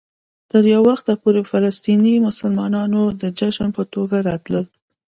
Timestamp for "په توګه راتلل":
3.77-4.65